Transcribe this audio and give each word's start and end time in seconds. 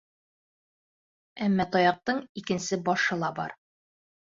Әммә 1.49 1.69
таяҡтың 1.77 2.25
икенсе 2.45 2.85
башы 2.91 3.23
ла 3.23 3.35
бар. 3.41 3.61